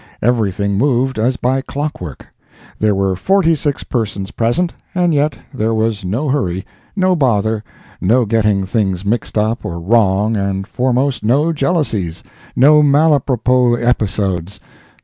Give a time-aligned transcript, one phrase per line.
[0.23, 2.25] Everything moved as by clock work.
[2.79, 7.63] There were forty six persons present, and yet there was no hurry, no bother,
[8.01, 12.23] no getting things mixed up or wrong and foremost, no jealousies,
[12.55, 14.59] no mal apropos episodes.